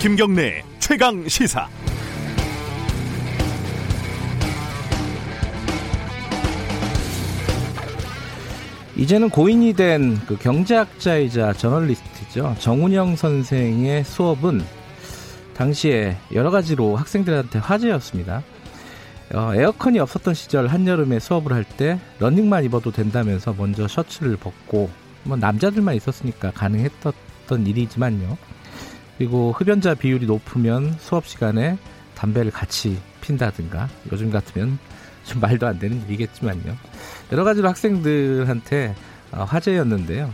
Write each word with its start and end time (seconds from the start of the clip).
김경래 0.00 0.62
최강 0.78 1.26
시사. 1.28 1.68
이제는 8.96 9.30
고인이 9.30 9.72
된 9.74 10.18
그 10.26 10.36
경제학자이자 10.36 11.52
저널리스트죠. 11.54 12.56
정운영 12.58 13.16
선생의 13.16 14.04
수업은 14.04 14.62
당시에 15.54 16.16
여러 16.34 16.50
가지로 16.50 16.96
학생들한테 16.96 17.58
화제였습니다. 17.60 18.42
어, 19.34 19.52
에어컨이 19.54 19.98
없었던 19.98 20.34
시절 20.34 20.66
한여름에 20.68 21.18
수업을 21.20 21.52
할 21.52 21.64
때 21.64 22.00
런닝만 22.18 22.64
입어도 22.64 22.90
된다면서 22.90 23.54
먼저 23.56 23.86
셔츠를 23.86 24.36
벗고 24.36 24.90
뭐 25.24 25.36
남자들만 25.36 25.94
있었으니까 25.94 26.50
가능했던 26.52 27.66
일이지만요. 27.66 28.36
그리고 29.18 29.52
흡연자 29.52 29.94
비율이 29.94 30.26
높으면 30.26 30.94
수업 31.00 31.26
시간에 31.26 31.76
담배를 32.14 32.50
같이 32.52 32.98
핀다든가 33.20 33.88
요즘 34.12 34.30
같으면 34.30 34.78
좀 35.24 35.40
말도 35.40 35.66
안 35.66 35.78
되는 35.78 36.02
일이겠지만요. 36.06 36.76
여러 37.32 37.44
가지로 37.44 37.68
학생들한테 37.68 38.94
어, 39.32 39.44
화제였는데요. 39.44 40.32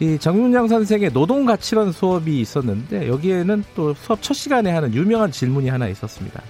이 0.00 0.18
정윤양 0.18 0.68
선생의 0.68 1.12
노동 1.12 1.46
가치론 1.46 1.92
수업이 1.92 2.40
있었는데 2.40 3.08
여기에는 3.08 3.64
또 3.74 3.94
수업 3.94 4.20
첫 4.20 4.34
시간에 4.34 4.70
하는 4.70 4.92
유명한 4.92 5.30
질문이 5.30 5.70
하나 5.70 5.88
있었습니다. 5.88 6.42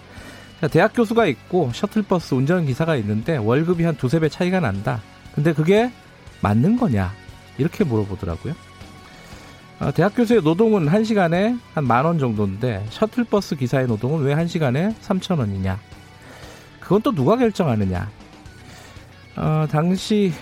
대학 0.71 0.95
교수가 0.95 1.27
있고 1.27 1.71
셔틀버스 1.73 2.35
운전기사가 2.35 2.97
있는데 2.97 3.37
월급이 3.37 3.85
한 3.85 3.95
두세 3.97 4.19
배 4.19 4.29
차이가 4.29 4.59
난다. 4.59 5.01
근데 5.35 5.53
그게 5.53 5.93
맞는 6.41 6.77
거냐? 6.77 7.13
이렇게 7.59 7.85
물어보더라고요. 7.85 8.55
어, 9.81 9.93
대학 9.93 10.15
교수의 10.15 10.43
노동은 10.43 10.89
한시간에 10.89 11.57
한 11.75 11.85
만 11.85 12.07
원 12.07 12.19
정도인데 12.19 12.85
셔틀버스 12.91 13.57
기사의 13.57 13.87
노동은 13.87 14.23
왜 14.25 14.33
한시간에 14.33 14.95
3천 15.03 15.39
원이냐? 15.39 15.79
그건 16.81 17.03
또 17.03 17.13
누가 17.13 17.37
결정하느냐? 17.37 18.09
어, 19.37 19.67
당시 19.71 20.33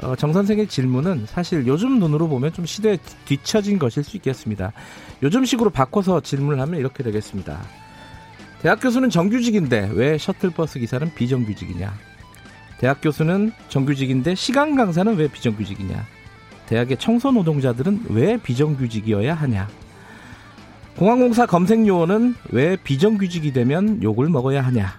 어, 0.00 0.14
정 0.14 0.32
선생의 0.32 0.68
질문은 0.68 1.26
사실 1.26 1.66
요즘 1.66 1.98
눈으로 1.98 2.28
보면 2.28 2.52
좀 2.52 2.66
시대에 2.66 2.98
뒤처진 3.24 3.80
것일 3.80 4.04
수 4.04 4.16
있겠습니다. 4.18 4.72
요즘식으로 5.24 5.70
바꿔서 5.70 6.20
질문을 6.20 6.60
하면 6.60 6.78
이렇게 6.78 7.02
되겠습니다. 7.02 7.60
대학 8.62 8.80
교수는 8.80 9.10
정규직인데 9.10 9.90
왜 9.94 10.18
셔틀버스 10.18 10.78
기사는 10.78 11.12
비정규직이냐? 11.14 11.92
대학 12.78 13.00
교수는 13.02 13.52
정규직인데 13.68 14.36
시간 14.36 14.76
강사는 14.76 15.16
왜 15.16 15.26
비정규직이냐? 15.26 16.06
대학의 16.68 16.98
청소 16.98 17.32
노동자들은 17.32 18.04
왜 18.10 18.36
비정규직이어야 18.36 19.34
하냐? 19.34 19.68
공항공사 20.96 21.46
검색 21.46 21.86
요원은 21.86 22.34
왜 22.50 22.76
비정규직이 22.76 23.52
되면 23.52 24.02
욕을 24.02 24.28
먹어야 24.28 24.62
하냐? 24.66 24.92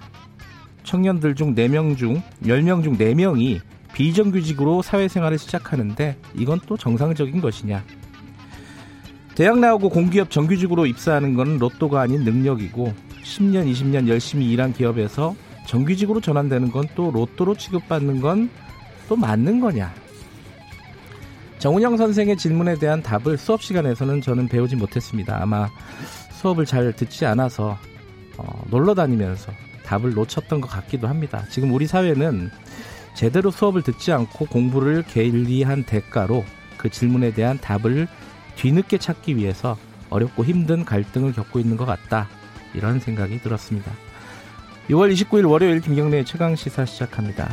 청년들 0.83 1.35
중 1.35 1.53
4명 1.53 1.95
중 1.95 2.21
10명 2.43 2.83
중 2.83 2.97
4명이 2.97 3.59
비정규직으로 3.93 4.81
사회생활을 4.81 5.37
시작하는데 5.37 6.17
이건 6.35 6.59
또 6.65 6.75
정상적인 6.75 7.39
것이냐? 7.41 7.83
대학 9.35 9.59
나오고 9.59 9.89
공기업 9.89 10.31
정규직으로 10.31 10.85
입사하는 10.87 11.35
건 11.35 11.59
로또가 11.59 12.01
아닌 12.01 12.23
능력이고 12.23 12.93
10년, 13.23 13.71
20년 13.71 14.07
열심히 14.07 14.49
일한 14.49 14.73
기업에서 14.73 15.35
정규직으로 15.67 16.19
전환되는 16.19 16.71
건 16.71 16.87
또 16.95 17.11
로또로 17.11 17.53
취급받는 17.55 18.21
건 18.21 18.49
또 19.07 19.15
맞는 19.15 19.59
거냐? 19.59 19.91
정운영 21.59 21.97
선생의 21.97 22.37
질문에 22.37 22.75
대한 22.75 23.03
답을 23.03 23.37
수업 23.37 23.61
시간에서는 23.61 24.21
저는 24.21 24.47
배우지 24.47 24.77
못했습니다. 24.77 25.39
아마 25.41 25.69
수업을 26.31 26.65
잘 26.65 26.93
듣지 26.93 27.25
않아서 27.25 27.77
어, 28.37 28.63
놀러 28.69 28.95
다니면서 28.95 29.51
답을 29.83 30.13
놓쳤던 30.13 30.61
것 30.61 30.69
같기도 30.69 31.09
합니다. 31.09 31.43
지금 31.51 31.73
우리 31.73 31.85
사회는 31.85 32.49
제대로 33.13 33.51
수업을 33.51 33.81
듣지 33.81 34.13
않고 34.13 34.45
공부를 34.45 35.03
게을리한 35.03 35.83
대가로 35.83 36.45
그 36.77 36.89
질문에 36.89 37.33
대한 37.33 37.59
답을 37.59 38.07
뒤늦게 38.55 38.97
찾기 38.97 39.35
위해서 39.35 39.77
어렵고 40.09 40.45
힘든 40.45 40.85
갈등을 40.85 41.33
겪고 41.33 41.59
있는 41.59 41.75
것 41.75 41.85
같다. 41.85 42.29
이런 42.73 43.01
생각이 43.01 43.41
들었습니다. 43.41 43.91
6월 44.89 45.13
29일 45.13 45.49
월요일 45.49 45.81
김경래의 45.81 46.23
최강 46.23 46.55
시사 46.55 46.85
시작합니다. 46.85 47.49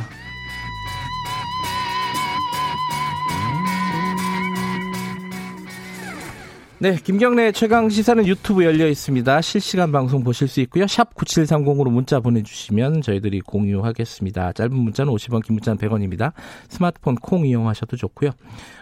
네, 6.79 6.95
김경래 6.95 7.51
최강 7.53 7.89
시사는 7.89 8.27
유튜브 8.27 8.63
열려 8.63 8.87
있습니다. 8.87 9.41
실시간 9.41 9.91
방송 9.91 10.23
보실 10.23 10.47
수 10.47 10.61
있고요. 10.61 10.85
샵 10.85 11.15
9730으로 11.15 11.89
문자 11.89 12.19
보내주시면 12.19 13.01
저희들이 13.01 13.41
공유하겠습니다. 13.41 14.53
짧은 14.53 14.75
문자는 14.75 15.11
50원, 15.11 15.43
긴 15.43 15.55
문자는 15.55 15.79
100원입니다. 15.79 16.33
스마트폰 16.69 17.15
콩 17.15 17.47
이용하셔도 17.47 17.97
좋고요. 17.97 18.29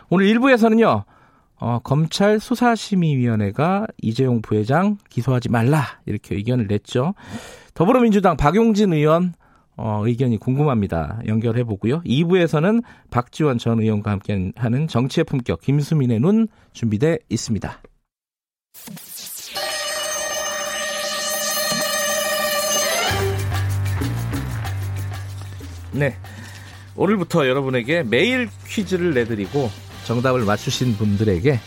오늘 0.09 0.25
1부에서는요. 0.25 1.05
어, 1.57 1.79
검찰 1.85 2.41
수사심의위원회가 2.41 3.87
이재용 4.01 4.41
부회장 4.41 4.97
기소하지 5.09 5.47
말라 5.47 6.01
이렇게 6.05 6.35
의견을 6.35 6.67
냈죠. 6.67 7.13
더불어민주당 7.75 8.35
박용진 8.35 8.91
의원 8.91 9.35
어, 9.77 10.01
의견이 10.05 10.37
궁금합니다. 10.37 11.19
연결해 11.27 11.63
보고요. 11.63 12.01
2부에서는 12.03 12.83
박지원 13.11 13.57
전 13.57 13.79
의원과 13.81 14.11
함께 14.11 14.51
하는 14.55 14.87
정치의 14.87 15.25
품격 15.25 15.61
김수민의 15.61 16.19
눈 16.19 16.47
준비돼 16.73 17.19
있습니다. 17.29 17.81
네. 25.91 26.15
오늘부터 26.97 27.47
여러분에게 27.47 28.03
매일 28.03 28.49
퀴즈를 28.67 29.13
내드리고 29.13 29.69
정답을 30.05 30.45
맞추신 30.45 30.95
분들에게 30.95 31.59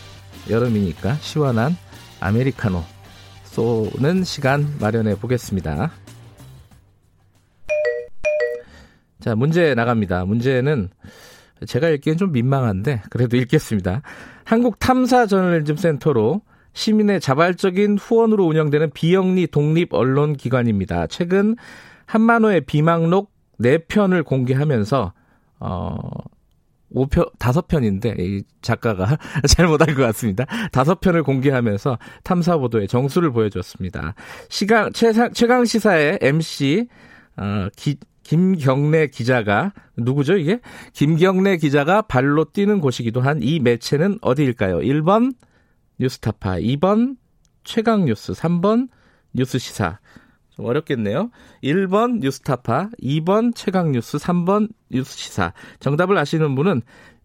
여름이니까 0.49 1.15
시원한 1.15 1.75
아메리카노 2.19 2.83
쏘는 3.43 4.23
시간 4.23 4.75
마련해 4.79 5.15
보겠습니다. 5.15 5.91
자, 9.29 9.35
문제 9.35 9.75
나갑니다. 9.75 10.25
문제는 10.25 10.89
제가 11.67 11.89
읽기엔 11.89 12.17
좀 12.17 12.31
민망한데 12.31 13.03
그래도 13.11 13.37
읽겠습니다. 13.37 14.01
한국 14.43 14.79
탐사 14.79 15.27
저널리즘 15.27 15.75
센터로 15.75 16.41
시민의 16.73 17.19
자발적인 17.19 17.99
후원으로 17.99 18.43
운영되는 18.45 18.89
비영리 18.89 19.45
독립 19.45 19.93
언론 19.93 20.35
기관입니다. 20.35 21.05
최근 21.05 21.55
한만호의 22.07 22.61
비망록 22.61 23.31
4편을 23.61 24.25
공개하면서 24.25 25.13
어 25.59 25.97
5편, 26.95 27.37
5편인데, 27.37 28.19
이 28.19 28.43
작가가 28.63 29.15
잘못한 29.47 29.93
것 29.93 30.01
같습니다. 30.07 30.45
5편을 30.71 31.23
공개하면서 31.23 31.99
탐사보도의 32.23 32.87
정수를 32.87 33.31
보여줬습니다. 33.31 34.15
시강, 34.49 34.91
최상, 34.93 35.31
최강시사의 35.31 36.17
MC, 36.19 36.87
어, 37.37 37.67
기, 37.75 37.95
김경래 38.29 39.07
기자가 39.07 39.73
누구죠 39.97 40.37
이게? 40.37 40.59
김경래 40.93 41.57
기자가 41.57 42.03
발로 42.03 42.45
뛰는 42.45 42.79
곳이기도 42.79 43.21
한 43.21 43.39
이 43.41 43.59
매체는 43.59 44.19
어디일까요? 44.21 44.81
1번 44.81 45.33
뉴스타파, 45.99 46.59
2번 46.59 47.15
최강뉴스, 47.63 48.33
3번 48.33 48.89
뉴스시사. 49.33 49.97
좀 50.59 50.65
어렵겠네요. 50.65 51.31
1번 51.63 52.19
뉴스타파, 52.19 52.89
2번 53.01 53.55
최강뉴스, 53.55 54.17
3번 54.17 54.69
뉴스시사. 54.91 55.53
정답을 55.79 56.17
아시는 56.17 56.53
분은 56.55 56.81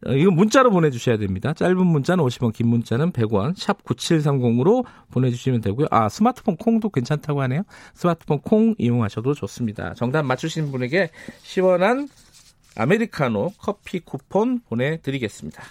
어, 0.07 0.13
이거 0.13 0.31
문자로 0.31 0.71
보내주셔야 0.71 1.17
됩니다. 1.17 1.53
짧은 1.53 1.85
문자는 1.85 2.23
50원, 2.25 2.53
긴 2.53 2.69
문자는 2.69 3.11
100원, 3.11 3.55
샵 3.57 3.83
9730으로 3.85 4.85
보내주시면 5.11 5.63
되고요. 5.63 5.89
아, 5.91 6.09
스마트폰 6.09 6.57
콩도 6.57 6.91
괜찮다고 6.91 7.43
하네요. 7.43 7.63
스마트폰 7.95 8.41
콩 8.41 8.75
이용하셔도 8.79 9.35
좋습니다. 9.35 9.95
정답 9.95 10.23
맞추신 10.23 10.71
분에게 10.71 11.11
시원한 11.43 12.09
아메리카노 12.77 13.53
커피 13.59 13.99
쿠폰 14.01 14.61
보내드리겠습니다. 14.69 15.63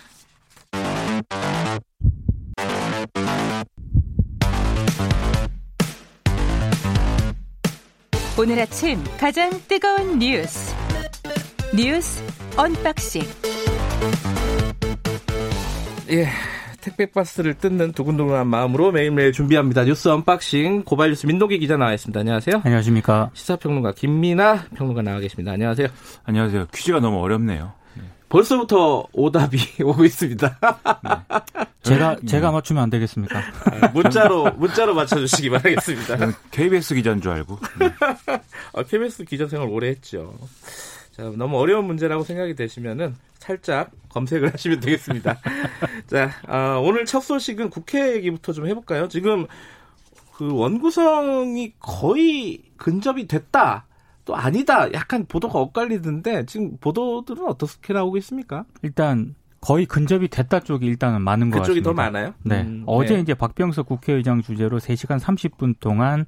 오늘 8.37 8.59
아침 8.59 8.97
가장 9.19 9.51
뜨거운 9.67 10.17
뉴스 10.17 10.75
뉴스 11.75 12.23
unboxing 12.57 13.21
예, 16.09 16.27
택배 16.81 17.05
박스를 17.11 17.53
뜯는 17.55 17.91
두근두근한 17.93 18.45
마음으로 18.47 18.91
매일매일 18.91 19.31
준비합니다. 19.31 19.83
뉴스 19.85 20.09
unboxing 20.09 20.83
고발 20.83 21.09
뉴스 21.09 21.25
민동기 21.25 21.57
기자 21.59 21.77
나와 21.77 21.93
있습니다. 21.93 22.19
안녕하세요. 22.19 22.61
안녕하십니까. 22.63 23.31
시사평론가 23.33 23.93
김민하 23.93 24.65
평론가 24.75 25.01
나와 25.01 25.19
계십니다. 25.19 25.53
안녕하세요. 25.53 25.87
안녕하세요. 26.25 26.67
퀴즈가 26.73 26.99
너무 26.99 27.19
어렵네요. 27.21 27.73
벌써부터 28.33 29.05
오답이 29.13 29.57
오고 29.85 30.05
있습니다. 30.05 30.59
네. 30.59 31.65
제가 31.83 32.17
제가 32.25 32.51
맞추면 32.51 32.81
안 32.81 32.89
되겠습니까? 32.89 33.37
아, 33.39 33.87
문자로 33.93 34.53
문자로 34.53 34.95
맞춰주시기 34.95 35.51
바라겠습니다. 35.51 36.17
KBS 36.49 36.95
기자인 36.95 37.21
줄 37.21 37.31
알고. 37.31 37.59
네. 37.77 37.93
아, 38.73 38.81
KBS 38.81 39.25
기자 39.25 39.47
생활 39.47 39.69
오래 39.69 39.89
했죠. 39.89 40.33
자, 41.11 41.31
너무 41.35 41.59
어려운 41.59 41.85
문제라고 41.85 42.23
생각이 42.23 42.55
되시면은 42.55 43.15
살짝 43.37 43.91
검색을 44.09 44.49
하시면 44.53 44.79
되겠습니다. 44.79 45.39
자, 46.07 46.31
아, 46.47 46.79
오늘 46.81 47.05
첫 47.05 47.19
소식은 47.19 47.69
국회 47.69 48.15
얘기부터 48.15 48.51
좀 48.51 48.65
해볼까요? 48.65 49.09
지금 49.09 49.45
그 50.33 50.51
원구성이 50.51 51.73
거의 51.79 52.63
근접이 52.77 53.27
됐다. 53.27 53.85
또 54.25 54.35
아니다. 54.35 54.91
약간 54.93 55.25
보도가 55.25 55.59
엇갈리던데 55.59 56.45
지금 56.45 56.77
보도들은 56.77 57.45
어떻게 57.47 57.93
나오고 57.93 58.17
있습니까? 58.17 58.65
일단 58.81 59.35
거의 59.59 59.85
근접이 59.85 60.27
됐다 60.27 60.59
쪽이 60.59 60.85
일단은 60.85 61.21
많은 61.21 61.49
것 61.49 61.59
같습니다. 61.59 61.81
그쪽이 61.81 61.83
더 61.83 61.93
많아요? 61.93 62.33
네. 62.43 62.61
음, 62.61 62.83
어제 62.85 63.15
네. 63.15 63.21
이제 63.21 63.33
박병석 63.33 63.87
국회의장 63.87 64.41
주재로 64.41 64.79
3시간 64.79 65.19
30분 65.19 65.75
동안 65.79 66.25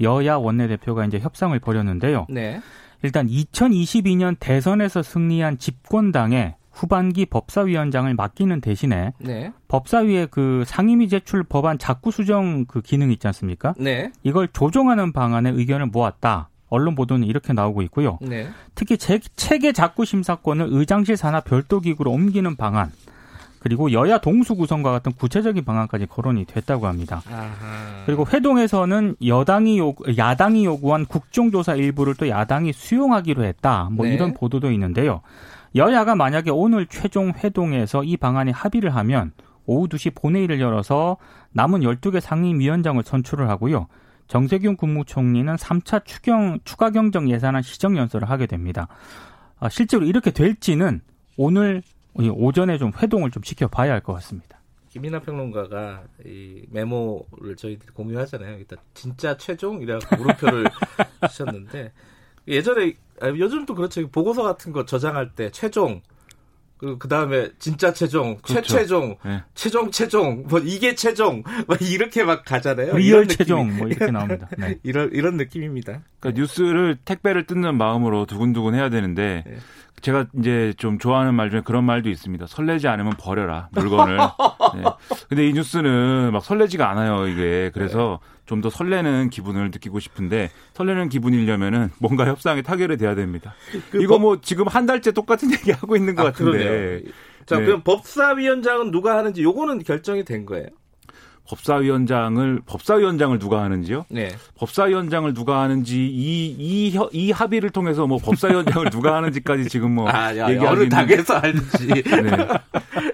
여야 0.00 0.36
원내대표가 0.36 1.04
이제 1.04 1.18
협상을 1.18 1.58
벌였는데요. 1.58 2.26
네. 2.28 2.60
일단 3.02 3.26
2022년 3.28 4.36
대선에서 4.38 5.02
승리한 5.02 5.58
집권당에 5.58 6.54
후반기 6.70 7.24
법사위원장을 7.26 8.12
맡기는 8.14 8.60
대신에 8.60 9.14
네. 9.18 9.52
법사위의 9.68 10.28
그 10.30 10.62
상임위 10.66 11.08
제출 11.08 11.42
법안 11.42 11.78
자구 11.78 12.10
수정 12.10 12.66
그 12.66 12.82
기능 12.82 13.10
있지 13.10 13.26
않습니까? 13.28 13.74
네. 13.78 14.12
이걸 14.22 14.48
조정하는 14.48 15.12
방안에 15.12 15.50
의견을 15.50 15.86
모았다. 15.86 16.50
언론 16.68 16.94
보도는 16.94 17.26
이렇게 17.26 17.52
나오고 17.52 17.82
있고요. 17.82 18.18
네. 18.20 18.48
특히 18.74 18.96
체계 18.98 19.72
자구 19.72 20.04
심사권을 20.04 20.68
의장실 20.70 21.16
산하 21.16 21.40
별도 21.40 21.80
기구로 21.80 22.10
옮기는 22.10 22.56
방안 22.56 22.90
그리고 23.58 23.90
여야 23.90 24.18
동수 24.18 24.54
구성과 24.54 24.92
같은 24.92 25.12
구체적인 25.12 25.64
방안까지 25.64 26.06
거론이 26.06 26.44
됐다고 26.44 26.86
합니다. 26.86 27.22
아하. 27.28 28.04
그리고 28.06 28.24
회동에서는 28.32 29.16
여당이 29.24 29.78
요 29.78 29.94
야당이 30.16 30.64
요구한 30.64 31.04
국정조사 31.04 31.74
일부를 31.74 32.14
또 32.14 32.28
야당이 32.28 32.72
수용하기로 32.72 33.44
했다. 33.44 33.88
뭐 33.90 34.06
네. 34.06 34.14
이런 34.14 34.34
보도도 34.34 34.70
있는데요. 34.70 35.20
여야가 35.74 36.14
만약에 36.14 36.50
오늘 36.50 36.86
최종 36.86 37.32
회동에서 37.32 38.04
이 38.04 38.16
방안에 38.16 38.52
합의를 38.52 38.94
하면 38.94 39.32
오후 39.66 39.88
2시 39.88 40.14
본회의를 40.14 40.60
열어서 40.60 41.16
남은 41.52 41.80
12개 41.80 42.20
상임위원장을 42.20 43.02
선출을 43.02 43.48
하고요. 43.48 43.88
정세균 44.26 44.76
국무총리는 44.76 45.54
3차 45.54 46.04
추경, 46.04 46.58
추가 46.64 46.90
경정 46.90 47.30
예산안 47.30 47.62
시정 47.62 47.96
연설을 47.96 48.28
하게 48.28 48.46
됩니다. 48.46 48.88
아, 49.58 49.68
실제로 49.68 50.04
이렇게 50.04 50.30
될지는 50.30 51.00
오늘 51.36 51.82
오전에 52.14 52.78
좀 52.78 52.92
회동을 53.00 53.30
좀 53.30 53.42
지켜봐야 53.42 53.92
할 53.92 54.00
것 54.00 54.12
같습니다. 54.14 54.58
김민하 54.88 55.20
평론가가 55.20 56.04
이 56.24 56.64
메모를 56.70 57.54
저희들이 57.56 57.90
공유하잖아요. 57.92 58.56
일단 58.56 58.78
진짜 58.94 59.36
최종이라고 59.36 60.16
물음표를 60.16 60.64
주셨는데 61.28 61.92
예전에 62.48 62.94
아, 63.20 63.28
요즘도 63.28 63.74
그렇죠. 63.74 64.08
보고서 64.08 64.42
같은 64.42 64.72
거 64.72 64.84
저장할 64.86 65.34
때 65.34 65.50
최종 65.50 66.00
그, 66.78 66.98
그 66.98 67.08
다음에, 67.08 67.48
진짜 67.58 67.92
최종, 67.92 68.36
그렇죠. 68.36 68.62
최최종, 68.62 69.16
네. 69.24 69.42
최종, 69.54 69.90
최종, 69.90 70.44
뭐, 70.48 70.60
이게 70.60 70.94
최종, 70.94 71.42
뭐, 71.66 71.76
이렇게 71.80 72.22
막 72.22 72.44
가잖아요. 72.44 72.96
real 72.96 73.26
최종, 73.26 73.76
뭐, 73.76 73.88
이렇게 73.88 74.10
나옵니다. 74.10 74.48
네. 74.58 74.78
이런, 74.84 75.10
이런 75.12 75.36
느낌입니다. 75.36 76.00
그러니까 76.20 76.40
뉴스를, 76.40 76.98
택배를 77.04 77.46
뜯는 77.46 77.78
마음으로 77.78 78.26
두근두근 78.26 78.74
해야 78.74 78.90
되는데, 78.90 79.44
네. 79.46 79.56
제가 80.02 80.26
이제 80.38 80.74
좀 80.76 80.98
좋아하는 80.98 81.34
말 81.34 81.50
중에 81.50 81.62
그런 81.64 81.84
말도 81.84 82.10
있습니다. 82.10 82.46
설레지 82.46 82.86
않으면 82.86 83.14
버려라 83.18 83.68
물건을. 83.72 84.18
네. 84.76 84.84
근데 85.28 85.48
이 85.48 85.52
뉴스는 85.54 86.32
막 86.32 86.44
설레지가 86.44 86.88
않아요 86.90 87.26
이게. 87.26 87.70
그래서 87.72 88.20
네. 88.22 88.35
좀 88.46 88.60
더 88.60 88.70
설레는 88.70 89.30
기분을 89.30 89.70
느끼고 89.70 90.00
싶은데 90.00 90.50
설레는 90.74 91.08
기분이려면은 91.08 91.90
뭔가 91.98 92.26
협상에 92.26 92.62
타결이 92.62 92.96
돼야 92.96 93.14
됩니다. 93.14 93.54
그 93.90 94.02
이거 94.02 94.14
법... 94.14 94.20
뭐 94.22 94.40
지금 94.40 94.66
한 94.66 94.86
달째 94.86 95.12
똑같은 95.12 95.50
얘기 95.52 95.72
하고 95.72 95.94
있는 95.96 96.14
것 96.14 96.22
아, 96.22 96.26
같은데. 96.26 96.58
그러네요. 96.58 97.00
자, 97.44 97.58
네. 97.58 97.64
그럼 97.64 97.82
법사위원장은 97.82 98.90
누가 98.90 99.16
하는지 99.18 99.42
요거는 99.42 99.84
결정이 99.84 100.24
된 100.24 100.46
거예요? 100.46 100.66
법사위원장을 101.48 102.60
법사위원장을 102.66 103.38
누가 103.38 103.62
하는지요? 103.62 104.06
네. 104.08 104.30
법사위원장을 104.56 105.32
누가 105.34 105.60
하는지 105.62 106.06
이이 106.06 106.54
이, 106.58 106.98
이 107.12 107.30
합의를 107.30 107.70
통해서 107.70 108.06
뭐 108.06 108.18
법사위원장을 108.18 108.90
누가 108.90 109.14
하는지까지 109.16 109.68
지금 109.68 109.94
뭐 109.94 110.08
아, 110.10 110.30
어느 110.30 110.88
당에서 110.88 111.34
알지. 111.34 111.86
네. 112.04 112.48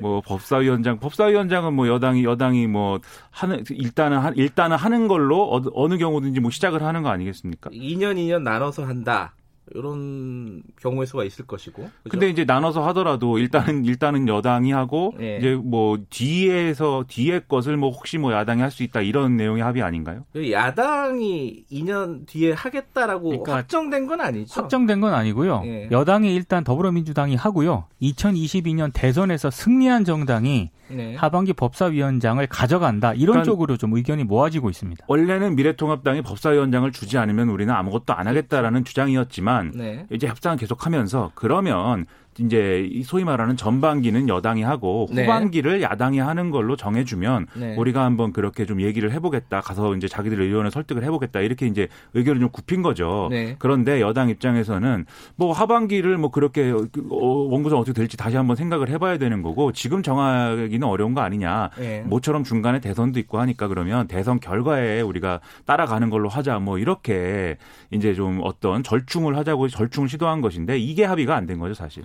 뭐 0.01 0.21
법사위원장 0.23 0.99
법사위원장은 0.99 1.75
뭐 1.75 1.89
여당이 1.89 2.25
여당이 2.25 2.67
뭐 2.67 3.01
하는 3.31 3.65
일단은 3.71 4.19
한 4.19 4.35
일단은 4.37 4.77
하는 4.77 5.09
걸로 5.09 5.53
어느, 5.53 5.69
어느 5.75 5.99
경우든지 5.99 6.41
뭐 6.41 6.51
시작을 6.51 6.83
하는 6.83 7.03
거 7.03 7.09
아니겠습니까? 7.11 7.71
2년 7.71 8.17
2년 8.17 8.43
나눠서 8.43 8.85
한다. 8.85 9.35
이런 9.75 10.63
경우의 10.81 11.07
수가 11.07 11.25
있을 11.25 11.47
것이고. 11.47 11.83
그죠? 11.83 11.93
근데 12.09 12.29
이제 12.29 12.45
나눠서 12.45 12.85
하더라도 12.89 13.39
일단은 13.39 13.85
일단은 13.85 14.29
여당이 14.29 14.73
하고 14.73 15.15
네. 15.19 15.39
이제 15.39 15.55
뭐 15.55 15.99
뒤에서 16.11 17.05
뒤에 17.09 17.41
것을 17.49 17.77
뭐 17.77 17.91
혹시 17.91 18.19
뭐 18.19 18.33
야당이 18.33 18.61
할 18.61 18.73
수 18.73 18.83
있다 18.83 19.03
이런 19.03 19.37
내용의 19.37 19.63
합의 19.63 19.83
아닌가요? 19.83 20.25
그 20.33 20.51
야당이 20.51 21.65
2년 21.71 22.27
뒤에 22.27 22.53
하겠다라고 22.53 23.29
그러니까 23.29 23.57
확정된 23.57 24.07
건 24.07 24.21
아니죠. 24.23 24.61
확정된 24.61 25.01
건 25.01 25.13
아니고요. 25.13 25.61
네. 25.61 25.89
여당이 25.91 26.35
일단 26.35 26.65
더불어민주당이 26.65 27.37
하고요. 27.37 27.85
2022년 28.01 28.91
대선에서 28.95 29.51
승리한 29.51 30.05
정당이 30.05 30.71
네. 30.89 31.15
하반기 31.17 31.53
법사위원장을 31.53 32.47
가져간다 32.47 33.15
이런 33.15 33.35
그러니까 33.35 33.45
쪽으로 33.45 33.77
좀 33.77 33.95
의견이 33.95 34.25
모아지고 34.25 34.71
있습니다. 34.71 35.05
원래는 35.09 35.55
미래통합당이 35.57 36.23
법사위원장을 36.23 36.91
주지 36.93 37.19
않으면 37.19 37.49
우리는 37.49 37.73
아무것도 37.73 38.15
안 38.15 38.27
하겠다라는 38.27 38.85
주장이었지만 38.85 39.52
네. 39.75 40.07
이제 40.11 40.27
협상을 40.27 40.57
계속하면서 40.57 41.33
그러면 41.35 42.07
이제 42.39 42.89
소위 43.05 43.25
말하는 43.25 43.57
전반기는 43.57 44.29
여당이 44.29 44.63
하고 44.63 45.07
네. 45.11 45.23
후반기를 45.23 45.79
네. 45.81 45.83
야당이 45.85 46.19
하는 46.19 46.51
걸로 46.51 46.77
정해주면 46.77 47.47
네. 47.55 47.77
우리가 47.77 48.05
한번 48.05 48.33
그렇게 48.33 48.65
좀 48.65 48.81
얘기를 48.81 49.13
해보겠다 49.13 49.61
가서 49.61 49.95
이제 49.97 50.09
자기들 50.09 50.41
의원을 50.41 50.71
설득을 50.71 51.05
해보겠다 51.05 51.41
이렇게 51.41 51.67
이제 51.67 51.89
의견을 52.15 52.41
좀 52.41 52.49
굽힌 52.51 52.81
거죠. 52.83 53.29
네. 53.31 53.57
그런데 53.59 54.01
여당 54.01 54.31
입장에서는 54.31 55.05
뭐 55.37 55.53
하반기를 55.53 56.17
뭐 56.17 56.31
그렇게 56.31 56.71
어, 56.71 57.27
원구성 57.27 57.79
어떻게 57.79 57.93
될지 57.93 58.17
다시 58.17 58.37
한번 58.37 58.57
생각을 58.57 58.89
해봐야 58.89 59.19
되는 59.19 59.43
거고 59.43 59.73
지금 59.73 60.03
정하기는 60.03 60.87
어려운 60.87 61.13
거 61.15 61.21
아니냐. 61.21 61.71
네. 61.79 62.03
모처럼 62.07 62.45
중간에 62.45 62.81
대선도 62.81 63.19
있고 63.21 63.41
하니까 63.41 63.69
그러면 63.69 64.09
대선 64.09 64.41
결과에 64.41 65.03
우리가 65.03 65.41
따라가는 65.67 66.09
걸로 66.09 66.31
하자 66.31 66.59
뭐 66.61 66.79
이렇게 66.79 67.59
이제 67.91 68.15
좀 68.15 68.41
어떤 68.43 68.83
절충을 68.83 69.37
하자고 69.37 69.69
절충을 69.69 70.09
시도한 70.09 70.41
것인데 70.41 70.79
이게 70.79 71.05
합의가 71.05 71.37
안 71.37 71.43
된 71.43 71.59
거죠 71.59 71.75
사실. 71.75 72.05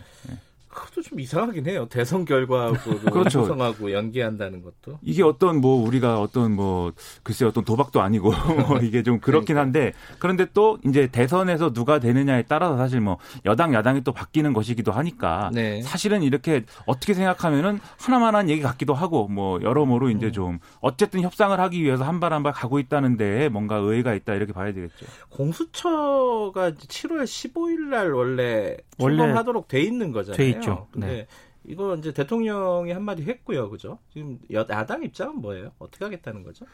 그것도 0.77 1.01
좀 1.01 1.19
이상하긴 1.19 1.65
해요. 1.67 1.87
대선 1.89 2.23
결과하고 2.23 2.75
그렇죠. 3.11 3.41
구성하고 3.41 3.91
연기한다는 3.91 4.61
것도. 4.61 4.99
이게 5.01 5.23
어떤 5.23 5.59
뭐 5.59 5.83
우리가 5.87 6.21
어떤 6.21 6.51
뭐 6.51 6.91
글쎄 7.23 7.45
어떤 7.45 7.65
도박도 7.65 7.99
아니고 7.99 8.31
뭐 8.67 8.77
이게 8.83 9.01
좀 9.01 9.19
그렇긴. 9.19 9.57
한데 9.57 9.93
그런데 10.19 10.45
또 10.53 10.77
이제 10.85 11.07
대선에서 11.07 11.73
누가 11.73 11.97
되느냐에 11.97 12.43
따라서 12.47 12.77
사실 12.77 13.01
뭐 13.01 13.17
여당 13.45 13.73
야당이 13.73 14.03
또 14.03 14.11
바뀌는 14.11 14.53
것이기도 14.53 14.91
하니까 14.91 15.49
네. 15.51 15.81
사실은 15.81 16.21
이렇게 16.21 16.63
어떻게 16.85 17.15
생각하면은 17.15 17.79
하나만한 17.99 18.47
얘기 18.51 18.61
같기도 18.61 18.93
하고 18.93 19.27
뭐 19.27 19.59
여러모로 19.63 20.11
이제 20.11 20.27
음. 20.27 20.31
좀 20.31 20.59
어쨌든 20.79 21.21
협상을 21.21 21.59
하기 21.59 21.81
위해서 21.83 22.03
한 22.03 22.19
발 22.19 22.33
한 22.33 22.43
발 22.43 22.53
가고 22.53 22.77
있다는데 22.77 23.49
뭔가 23.49 23.77
의의가 23.77 24.13
있다 24.13 24.35
이렇게 24.35 24.53
봐야 24.53 24.71
되겠죠. 24.73 25.07
공수처가 25.29 26.71
7월 26.71 27.23
15일 27.23 27.79
날 27.89 28.11
원래 28.13 28.77
출범하도록 28.99 29.67
돼 29.67 29.81
있는 29.81 30.11
거잖아요. 30.11 30.37
돼 30.67 30.71
있죠. 30.73 30.87
근데 30.91 31.07
네. 31.07 31.27
이거 31.67 31.95
이제 31.95 32.13
대통령이 32.13 32.91
한마디 32.91 33.23
했고요, 33.23 33.69
그죠? 33.69 33.97
지금 34.13 34.37
야당 34.53 35.03
입장은 35.03 35.41
뭐예요? 35.41 35.71
어떻게 35.79 36.05
하겠다는 36.05 36.43
거죠? 36.43 36.65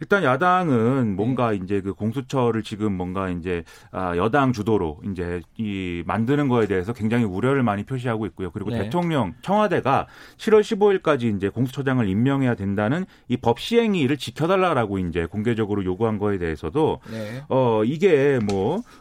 일단 0.00 0.24
야당은 0.24 1.16
뭔가 1.16 1.50
네. 1.50 1.60
이제 1.62 1.80
그 1.80 1.92
공수처를 1.94 2.62
지금 2.62 2.92
뭔가 2.92 3.28
이제 3.30 3.64
아, 3.90 4.16
여당 4.16 4.52
주도로 4.52 5.00
이제 5.10 5.40
이 5.58 6.02
만드는 6.06 6.48
거에 6.48 6.66
대해서 6.66 6.92
굉장히 6.92 7.24
우려를 7.24 7.62
많이 7.62 7.84
표시하고 7.84 8.26
있고요. 8.26 8.50
그리고 8.50 8.70
네. 8.70 8.84
대통령 8.84 9.34
청와대가 9.42 10.06
7월 10.38 10.60
15일까지 10.62 11.36
이제 11.36 11.48
공수처장을 11.48 12.08
임명해야 12.08 12.54
된다는 12.54 13.04
이 13.28 13.36
법 13.40 13.58
시행일을 13.58 14.18
지켜달라라고 14.18 14.98
이제 14.98 15.24
공개적으로 15.26 15.82
요구한 15.84 16.18
거에 16.18 16.36
대해서도 16.38 17.00
네. 17.10 17.42
어 17.48 17.82
이게 17.84 18.38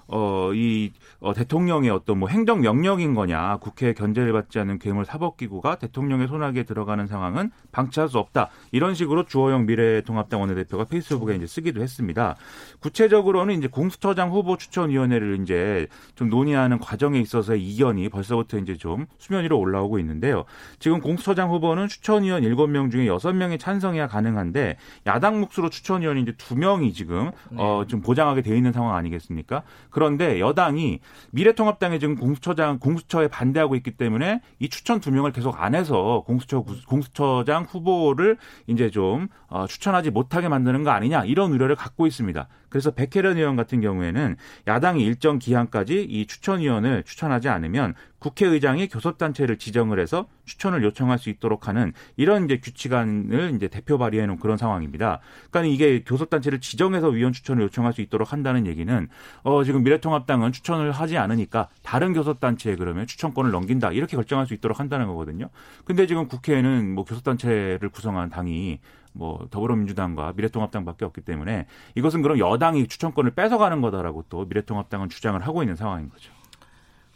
뭐어이 0.08 0.92
어, 1.20 1.34
대통령의 1.34 1.90
어떤 1.90 2.20
뭐 2.20 2.30
행정 2.30 2.62
명령인 2.62 3.14
거냐 3.14 3.58
국회 3.58 3.94
견제를 3.94 4.32
받지 4.32 4.60
않는 4.60 4.80
괴물 4.80 5.06
사법 5.06 5.36
기구가 5.40 5.76
대통령의 5.76 6.28
손아귀에 6.28 6.64
들어가는 6.64 7.08
상황은 7.08 7.50
방치할 7.72 8.08
수 8.10 8.20
없다. 8.20 8.50
이런 8.72 8.94
식으로 8.94 9.26
주호영 9.26 9.66
미래통합당 9.66 10.40
원내대표가 10.40 10.86
페이스북에 10.86 11.36
이제 11.36 11.48
쓰기도 11.48 11.82
했습니다. 11.82 12.36
구체적으로는 12.80 13.58
이제 13.58 13.68
공수처장 13.68 14.30
후보 14.30 14.56
추천위원회를 14.56 15.40
이제 15.42 15.88
좀 16.16 16.30
논의하는 16.30 16.78
과정에 16.78 17.20
있어서의 17.20 17.62
이견이 17.64 18.10
벌써부터 18.10 18.60
이제 18.60 18.78
좀 18.78 19.08
수면 19.18 19.44
위로 19.44 19.58
올라오고 19.60 19.98
있는데요. 20.00 20.46
지금 20.78 21.00
공수처장 21.00 21.50
후보는 21.50 21.88
추천위원 21.88 22.44
7명 22.44 22.92
중에 22.92 23.08
6명이 23.08 23.60
찬성해야 23.60 24.08
가능한데 24.08 24.78
야당 25.08 25.40
몫으로 25.40 25.70
추천위원이 25.70 26.22
이제 26.22 26.32
2명이 26.34 26.94
지금 26.94 27.32
네. 27.50 27.58
어 27.58 27.80
좀 27.88 28.02
보장하게 28.02 28.42
되어 28.42 28.56
있는 28.56 28.72
상황 28.72 28.96
아니겠습니까? 28.96 29.64
그런데 29.90 30.40
여당이 30.40 31.00
미래통합당에 31.32 32.00
지금 32.00 32.16
공수처장 32.16 32.80
공수처에 32.80 33.28
반대하고 33.28 33.76
있기 33.76 33.92
때문에 33.92 34.42
이 34.60 34.70
추천 34.70 35.00
2명 35.00 35.24
을 35.30 35.34
계속 35.34 35.62
안 35.62 35.76
해서 35.76 36.24
공수처 36.26 36.64
공수처장 36.88 37.64
후보를 37.64 38.38
이제 38.68 38.90
좀 38.90 39.28
어, 39.48 39.66
추천하지 39.68 40.12
못하게 40.12 40.50
만드는 40.50 40.84
거 40.84 40.92
아니냐 40.92 41.26
이런 41.26 41.52
우려를 41.52 41.76
갖고 41.76 42.06
있습니다. 42.06 42.48
그래서 42.70 42.92
백혜련 42.92 43.38
의원 43.38 43.56
같은 43.56 43.82
경우에는 43.82 44.36
야당이 44.68 45.04
일정 45.04 45.40
기한까지 45.40 46.04
이 46.04 46.26
추천위원을 46.26 47.04
추천하지 47.04 47.50
않으면 47.50 47.96
국회의장이 48.20 48.88
교섭단체를 48.90 49.58
지정을 49.58 50.00
해서 50.00 50.28
추천을 50.46 50.84
요청할 50.84 51.20
수 51.20 51.30
있도록 51.30 51.68
하는 51.68 51.94
이런 52.18 52.46
이제 52.46 52.60
규칙안을 52.60 53.54
이제 53.56 53.68
대표 53.68 53.98
발의해 53.98 54.26
놓은 54.26 54.40
그런 54.40 54.58
상황입니다. 54.58 55.20
그러니까 55.50 55.74
이게 55.74 56.04
교섭단체를 56.04 56.60
지정해서 56.60 57.08
위원 57.08 57.34
추천을 57.34 57.64
요청할 57.64 57.94
수 57.94 58.02
있도록 58.02 58.34
한다는 58.34 58.68
얘기는 58.68 59.08
어 59.44 59.64
지금 59.64 59.84
미래통합당은 59.84 60.52
추천을 60.52 60.92
하지 60.92 61.18
않으니까 61.18 61.70
다른 61.82 62.14
교섭단체에 62.14 62.76
그러면 62.76 63.08
추천권을 63.08 63.52
넘긴다 63.52 63.92
이렇게 63.92 64.18
결정할 64.18 64.46
수 64.48 64.54
있도록 64.54 64.80
한다는 64.80 65.08
거거든요. 65.08 65.50
근데 65.86 66.06
지금 66.06 66.28
국회에는 66.28 66.94
뭐 66.94 67.06
교섭단체를 67.06 67.90
구성한 67.90 68.30
당이 68.30 68.80
뭐 69.12 69.48
더불어민주당과 69.52 70.34
미래통합당밖에 70.36 71.06
없기 71.06 71.22
때문에 71.22 71.68
이것은 71.96 72.22
그럼 72.22 72.40
여당이 72.40 72.88
추천권을 72.88 73.32
뺏어가는 73.32 73.82
거다라고 73.82 74.26
또 74.30 74.46
미래통합당은 74.46 75.10
주장을 75.10 75.40
하고 75.42 75.64
있는 75.64 75.76
상황인 75.76 76.10
거죠. 76.10 76.32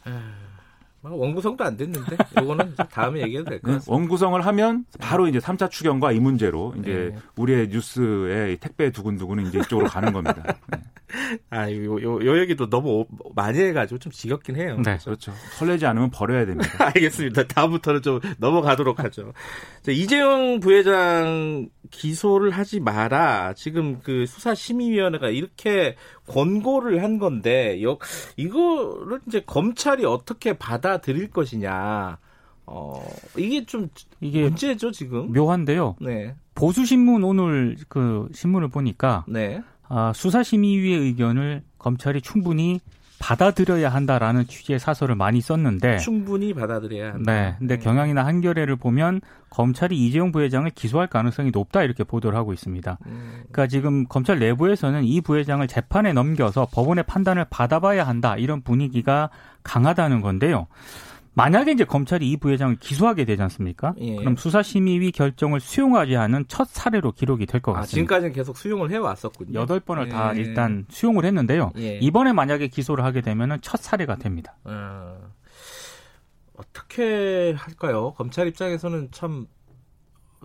뭐 0.05 0.13
원구성도 1.11 1.63
안 1.63 1.75
됐는데 1.75 2.17
이거는 2.41 2.75
다음에 2.89 3.21
얘기해도 3.21 3.49
될것 3.49 3.69
네, 3.69 3.73
같습니다. 3.75 3.93
원구성을 3.93 4.45
하면 4.45 4.85
바로 4.99 5.27
이제 5.27 5.39
3차 5.39 5.69
추경과 5.69 6.11
이 6.13 6.19
문제로 6.19 6.73
이제 6.79 7.11
네. 7.13 7.21
우리의 7.35 7.67
뉴스의 7.67 8.57
택배 8.57 8.91
두근두근은 8.91 9.47
이제 9.47 9.59
이쪽으로 9.59 9.87
가는 9.87 10.13
겁니다. 10.13 10.43
네. 10.71 10.79
아, 11.49 11.69
요, 11.71 12.01
요, 12.01 12.25
요 12.25 12.39
얘기도 12.39 12.69
너무 12.69 13.05
많이 13.35 13.59
해가지고 13.59 13.99
좀 13.99 14.11
지겹긴 14.11 14.55
해요. 14.55 14.77
네, 14.83 14.97
그렇죠. 15.03 15.31
설레지 15.57 15.85
않으면 15.85 16.09
버려야 16.09 16.45
됩니다. 16.45 16.69
알겠습니다. 16.87 17.43
다음부터는 17.47 18.01
좀 18.01 18.19
넘어가도록 18.37 18.99
하죠. 18.99 19.33
자, 19.81 19.91
이재용 19.91 20.59
부회장 20.59 21.69
기소를 21.91 22.51
하지 22.51 22.79
마라. 22.79 23.53
지금 23.55 23.99
그 23.99 24.25
수사심의위원회가 24.25 25.29
이렇게 25.29 25.95
권고를 26.27 27.03
한 27.03 27.19
건데, 27.19 27.81
여, 27.83 27.97
이거를 28.37 29.19
이제 29.27 29.41
검찰이 29.45 30.05
어떻게 30.05 30.53
받아들일 30.57 31.31
것이냐. 31.31 32.17
어, 32.65 33.05
이게 33.37 33.65
좀 33.65 33.89
이게 34.21 34.43
문제죠, 34.43 34.91
지금. 34.91 35.33
묘한데요. 35.33 35.95
네. 35.99 36.35
보수 36.55 36.85
신문 36.85 37.23
오늘 37.23 37.75
그 37.89 38.29
신문을 38.33 38.69
보니까 38.69 39.25
네. 39.27 39.61
아, 39.89 40.13
수사심의위의 40.13 40.99
의견을 40.99 41.63
검찰이 41.77 42.21
충분히 42.21 42.79
받아들여야 43.23 43.87
한다라는 43.87 44.47
취지의 44.47 44.79
사설을 44.79 45.15
많이 45.15 45.39
썼는데 45.39 45.99
충분히 45.99 46.53
받아들여야 46.53 47.13
한다. 47.13 47.31
네. 47.31 47.55
근데 47.57 47.77
네. 47.77 47.81
경향이나 47.81 48.25
한겨레를 48.25 48.75
보면 48.75 49.21
검찰이 49.49 49.95
이재용 49.95 50.33
부회장을 50.33 50.69
기소할 50.71 51.07
가능성이 51.07 51.51
높다 51.51 51.83
이렇게 51.83 52.03
보도를 52.03 52.37
하고 52.37 52.51
있습니다. 52.51 52.97
음. 53.05 53.43
그러니까 53.49 53.67
지금 53.67 54.05
검찰 54.07 54.39
내부에서는 54.39 55.05
이 55.05 55.21
부회장을 55.21 55.65
재판에 55.69 56.11
넘겨서 56.11 56.67
법원의 56.73 57.05
판단을 57.05 57.45
받아봐야 57.49 58.05
한다 58.05 58.35
이런 58.35 58.61
분위기가 58.61 59.29
강하다는 59.63 60.19
건데요. 60.19 60.67
만약에 61.35 61.71
이제 61.71 61.83
검찰이 61.83 62.29
이 62.29 62.37
부회장을 62.37 62.75
기소하게 62.75 63.25
되지 63.25 63.41
않습니까? 63.43 63.93
예. 63.97 64.15
그럼 64.17 64.35
수사심의위 64.35 65.11
결정을 65.11 65.59
수용하지 65.59 66.15
않은 66.15 66.45
첫 66.47 66.67
사례로 66.67 67.11
기록이 67.13 67.45
될것 67.45 67.75
아, 67.75 67.79
같습니다. 67.79 67.93
아, 67.93 67.95
지금까지는 67.95 68.33
계속 68.33 68.57
수용을 68.57 68.91
해왔었군요. 68.91 69.59
여덟 69.59 69.79
번을 69.79 70.07
예. 70.07 70.09
다 70.09 70.33
일단 70.33 70.85
수용을 70.89 71.25
했는데요. 71.25 71.71
예. 71.77 71.97
이번에 71.97 72.33
만약에 72.33 72.67
기소를 72.67 73.03
하게 73.03 73.21
되면 73.21 73.59
첫 73.61 73.77
사례가 73.81 74.17
됩니다. 74.17 74.55
어, 74.63 75.17
어떻게 76.55 77.53
할까요? 77.57 78.13
검찰 78.15 78.47
입장에서는 78.47 79.09
참 79.11 79.47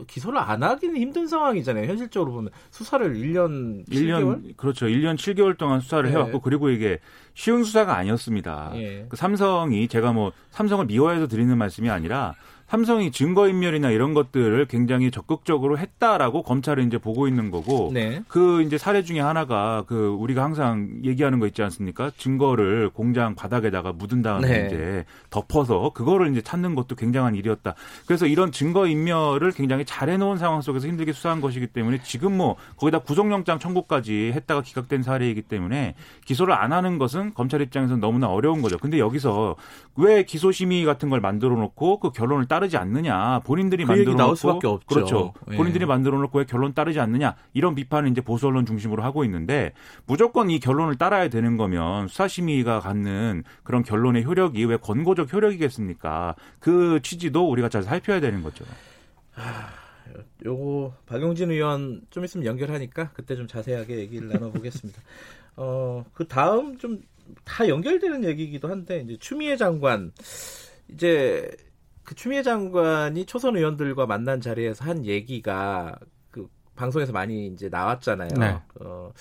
기소를 0.06 0.38
안 0.38 0.62
하기는 0.62 0.96
힘든 0.96 1.26
상황이잖아요. 1.26 1.86
현실적으로 1.86 2.32
보면 2.32 2.50
수사를 2.70 3.14
1년 3.14 3.86
7개월? 3.88 4.42
1년 4.42 4.56
그렇죠. 4.56 4.86
1년 4.86 5.16
7개월 5.16 5.56
동안 5.56 5.80
수사를 5.80 6.04
네. 6.04 6.10
해왔고 6.10 6.40
그리고 6.40 6.70
이게 6.70 6.98
쉬운 7.34 7.64
수사가 7.64 7.96
아니었습니다. 7.96 8.70
네. 8.74 9.06
그 9.08 9.16
삼성이 9.16 9.88
제가 9.88 10.12
뭐 10.12 10.32
삼성을 10.50 10.86
미워해서 10.86 11.26
드리는 11.26 11.56
말씀이 11.56 11.90
아니라 11.90 12.34
삼성이 12.68 13.10
증거인멸이나 13.10 13.90
이런 13.90 14.12
것들을 14.12 14.66
굉장히 14.66 15.10
적극적으로 15.10 15.78
했다라고 15.78 16.42
검찰은 16.42 16.86
이제 16.86 16.98
보고 16.98 17.26
있는 17.26 17.50
거고 17.50 17.90
네. 17.94 18.22
그 18.28 18.60
이제 18.60 18.76
사례 18.76 19.02
중에 19.02 19.20
하나가 19.20 19.84
그 19.86 20.08
우리가 20.08 20.42
항상 20.42 21.00
얘기하는 21.02 21.38
거 21.40 21.46
있지 21.46 21.62
않습니까? 21.62 22.10
증거를 22.18 22.90
공장 22.90 23.34
바닥에다가 23.34 23.92
묻은 23.92 24.20
다음에 24.20 24.46
네. 24.46 24.66
이제 24.66 25.04
덮어서 25.30 25.92
그거를 25.94 26.30
이제 26.30 26.42
찾는 26.42 26.74
것도 26.74 26.94
굉장한 26.94 27.36
일이었다. 27.36 27.74
그래서 28.04 28.26
이런 28.26 28.52
증거인멸을 28.52 29.52
굉장히 29.52 29.86
잘 29.86 30.10
해놓은 30.10 30.36
상황 30.36 30.60
속에서 30.60 30.88
힘들게 30.88 31.14
수사한 31.14 31.40
것이기 31.40 31.68
때문에 31.68 32.02
지금 32.02 32.36
뭐 32.36 32.56
거기다 32.76 32.98
구속영장 32.98 33.58
청구까지 33.58 34.32
했다가 34.34 34.60
기각된 34.60 35.02
사례이기 35.02 35.40
때문에 35.40 35.94
기소를 36.26 36.52
안 36.52 36.74
하는 36.74 36.98
것은 36.98 37.32
검찰 37.32 37.62
입장에서는 37.62 37.98
너무나 37.98 38.28
어려운 38.28 38.60
거죠. 38.60 38.76
근데 38.76 38.98
여기서 38.98 39.56
왜 39.96 40.22
기소심의 40.22 40.84
같은 40.84 41.08
걸 41.08 41.22
만들어 41.22 41.56
놓고 41.56 42.00
그 42.00 42.10
결론을 42.10 42.44
따 42.46 42.57
따르지 42.58 42.76
않느냐. 42.76 43.40
본인들이 43.40 43.84
그 43.84 43.92
만들어 43.92 44.14
놓고 44.14 44.34
수밖에 44.34 44.66
없죠. 44.66 44.86
그렇죠. 44.86 45.34
예. 45.50 45.56
본인들이 45.56 45.86
만들어 45.86 46.18
놓고 46.18 46.38
왜 46.38 46.44
결론 46.44 46.74
따르지 46.74 47.00
않느냐. 47.00 47.36
이런 47.54 47.74
비판을 47.74 48.10
이제 48.10 48.20
보수 48.20 48.46
언론 48.46 48.66
중심으로 48.66 49.02
하고 49.02 49.24
있는데 49.24 49.72
무조건 50.06 50.50
이 50.50 50.58
결론을 50.58 50.96
따라야 50.96 51.28
되는 51.28 51.56
거면 51.56 52.08
수사심의가 52.08 52.80
갖는 52.80 53.44
그런 53.62 53.82
결론의 53.82 54.24
효력이 54.24 54.64
왜 54.64 54.76
권고적 54.76 55.32
효력이겠습니까? 55.32 56.34
그 56.58 57.00
취지도 57.02 57.48
우리가 57.50 57.68
잘 57.68 57.82
살펴야 57.82 58.20
되는 58.20 58.42
거죠. 58.42 58.64
아, 59.36 59.68
요거 60.44 60.94
박용진 61.06 61.50
의원 61.50 62.02
좀 62.10 62.24
있으면 62.24 62.46
연결하니까 62.46 63.10
그때 63.12 63.36
좀 63.36 63.46
자세하게 63.46 63.98
얘기를 63.98 64.28
나눠보겠습니다. 64.30 65.00
어, 65.56 66.04
그 66.12 66.26
다음 66.26 66.76
좀 66.78 67.00
다 67.44 67.68
연결되는 67.68 68.24
얘기이기도 68.24 68.68
한데 68.68 69.00
이제 69.00 69.16
추미애 69.20 69.56
장관 69.56 70.12
이제 70.88 71.50
그 72.08 72.14
추미애 72.14 72.42
장관이 72.42 73.26
초선 73.26 73.54
의원들과 73.54 74.06
만난 74.06 74.40
자리에서 74.40 74.82
한 74.82 75.04
얘기가 75.04 75.94
그 76.30 76.48
방송에서 76.74 77.12
많이 77.12 77.48
이제 77.48 77.68
나왔잖아요. 77.68 78.30
네. 78.38 78.58
어, 78.80 79.12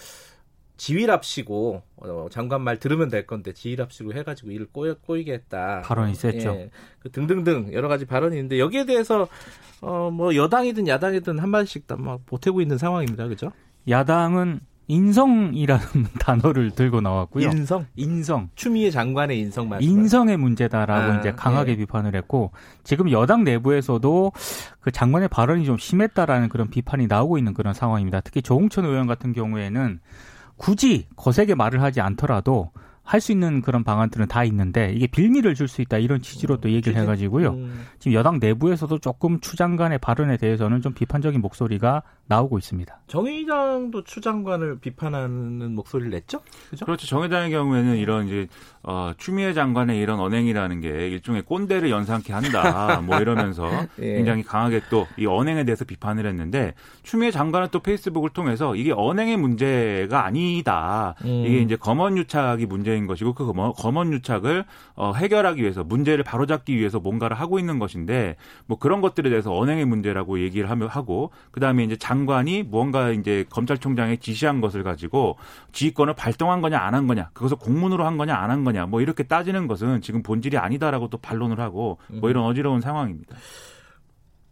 지휘랍시고 0.77 1.81
어, 1.97 2.27
장관 2.31 2.61
말 2.61 2.79
들으면 2.79 3.09
될 3.09 3.27
건데 3.27 3.51
지휘랍시고 3.51 4.13
해가지고 4.13 4.51
일을 4.51 4.67
꼬여, 4.71 4.95
꼬이게 5.05 5.33
했다. 5.33 5.81
발언이 5.81 6.15
셌죠. 6.15 6.49
예, 6.51 6.69
그 6.99 7.11
등등등 7.11 7.73
여러 7.73 7.89
가지 7.89 8.05
발언이 8.05 8.37
있는데 8.37 8.57
여기에 8.57 8.85
대해서 8.85 9.27
어, 9.81 10.09
뭐 10.09 10.33
여당이든 10.33 10.87
야당이든 10.87 11.39
한 11.39 11.49
마디씩 11.49 11.87
다막 11.87 12.25
보태고 12.25 12.61
있는 12.61 12.77
상황입니다. 12.77 13.27
그죠? 13.27 13.51
야당은 13.89 14.61
인성이라는 14.87 15.83
단어를 16.19 16.71
들고 16.71 17.01
나왔고요. 17.01 17.49
인성? 17.49 17.85
인성. 17.95 18.49
추미애 18.55 18.89
장관의 18.89 19.39
인성 19.39 19.69
말씀. 19.69 19.89
인성의 19.89 20.37
문제다라고 20.37 21.13
아, 21.13 21.19
이제 21.19 21.33
강하게 21.33 21.71
네. 21.71 21.77
비판을 21.79 22.15
했고 22.15 22.51
지금 22.83 23.11
여당 23.11 23.43
내부에서도 23.43 24.31
그 24.79 24.91
장관의 24.91 25.27
발언이 25.27 25.65
좀 25.65 25.77
심했다라는 25.77 26.49
그런 26.49 26.69
비판이 26.69 27.07
나오고 27.07 27.37
있는 27.37 27.53
그런 27.53 27.73
상황입니다. 27.73 28.21
특히 28.21 28.41
조홍천 28.41 28.85
의원 28.85 29.07
같은 29.07 29.33
경우에는 29.33 29.99
굳이 30.55 31.07
거세게 31.15 31.55
말을 31.55 31.81
하지 31.81 32.01
않더라도 32.01 32.71
할 33.07 33.21
수 33.21 33.31
있는 33.31 33.61
그런 33.61 33.83
방안들은 33.83 34.27
다 34.27 34.43
있는데 34.43 34.91
이게 34.93 35.07
빌미를 35.07 35.55
줄 35.55 35.67
수 35.67 35.81
있다 35.81 35.97
이런 35.97 36.21
취지로 36.21 36.57
또 36.57 36.69
얘기를 36.69 36.99
해가지고요. 37.01 37.51
음. 37.51 37.85
지금 37.99 38.13
여당 38.13 38.37
내부에서도 38.39 38.99
조금 38.99 39.39
추 39.39 39.55
장관의 39.55 39.97
발언에 39.99 40.35
대해서는 40.37 40.81
좀 40.81 40.93
비판적인 40.93 41.39
목소리가 41.41 42.03
나오고 42.27 42.57
있습니다. 42.57 42.99
정의당도 43.07 44.03
추 44.03 44.19
장관을 44.21 44.79
비판하는 44.79 45.73
목소리를 45.73 46.11
냈죠? 46.11 46.41
그죠? 46.69 46.85
그렇죠. 46.85 47.07
정의당의 47.07 47.51
경우에는 47.51 47.95
이런 47.95 48.27
이제 48.27 48.47
어, 48.83 49.13
추미애 49.17 49.53
장관의 49.53 49.97
이런 49.99 50.19
언행이라는 50.19 50.81
게 50.81 50.89
일종의 51.09 51.43
꼰대를 51.43 51.89
연상케 51.89 52.33
한다. 52.33 53.01
뭐 53.01 53.19
이러면서 53.19 53.69
예. 53.99 54.15
굉장히 54.15 54.43
강하게 54.43 54.81
또 54.89 55.07
이 55.17 55.25
언행에 55.25 55.63
대해서 55.63 55.85
비판을 55.85 56.25
했는데 56.25 56.73
추미애 57.03 57.31
장관은 57.31 57.69
또 57.71 57.79
페이스북을 57.79 58.31
통해서 58.31 58.75
이게 58.75 58.91
언행의 58.91 59.37
문제가 59.37 60.25
아니다. 60.25 61.15
음. 61.23 61.43
이게 61.45 61.59
이제 61.61 61.75
검언 61.77 62.17
유착이 62.17 62.65
문제 62.65 62.96
문제인 62.97 63.07
것이고 63.07 63.33
그 63.33 63.51
검언 63.77 64.11
유착을 64.11 64.65
어, 64.95 65.13
해결하기 65.13 65.61
위해서 65.61 65.83
문제를 65.83 66.23
바로잡기 66.23 66.75
위해서 66.75 66.99
뭔가를 66.99 67.39
하고 67.39 67.59
있는 67.59 67.79
것인데 67.79 68.35
뭐 68.65 68.77
그런 68.79 69.01
것들에 69.01 69.29
대해서 69.29 69.55
언행의 69.55 69.85
문제라고 69.85 70.39
얘기를 70.39 70.69
하며 70.69 70.87
하고 70.87 71.31
그다음에 71.51 71.83
이제 71.83 71.95
장관이 71.95 72.63
무언가 72.63 73.11
이제 73.11 73.45
검찰총장에 73.49 74.17
지시한 74.17 74.59
것을 74.61 74.83
가지고 74.83 75.37
지휘권을 75.71 76.15
발동한 76.15 76.61
거냐 76.61 76.77
안 76.79 76.97
한 76.97 77.05
거냐 77.05 77.29
그것을 77.33 77.57
공문으로 77.57 78.05
한 78.05 78.17
거냐 78.17 78.35
안 78.35 78.49
한 78.49 78.63
거냐 78.63 78.87
뭐 78.87 79.01
이렇게 79.01 79.23
따지는 79.23 79.67
것은 79.67 80.01
지금 80.01 80.23
본질이 80.23 80.57
아니다라고 80.57 81.09
또 81.09 81.17
반론을 81.17 81.59
하고 81.59 81.99
뭐 82.07 82.29
이런 82.29 82.45
어지러운 82.45 82.81
상황입니다. 82.81 83.35